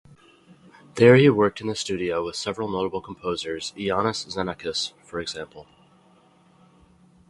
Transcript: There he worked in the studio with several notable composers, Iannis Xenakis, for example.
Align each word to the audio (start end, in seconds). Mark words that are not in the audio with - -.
There 0.95 1.15
he 1.15 1.29
worked 1.29 1.61
in 1.61 1.67
the 1.67 1.75
studio 1.75 2.25
with 2.25 2.35
several 2.35 2.67
notable 2.67 3.01
composers, 3.01 3.71
Iannis 3.77 4.25
Xenakis, 4.35 4.93
for 5.03 5.19
example. 5.19 5.67